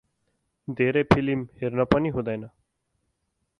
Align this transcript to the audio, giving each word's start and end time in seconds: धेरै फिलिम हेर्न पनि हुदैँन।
धेरै 0.67 1.03
फिलिम 1.11 1.45
हेर्न 1.61 1.85
पनि 1.93 2.13
हुदैँन। 2.17 2.43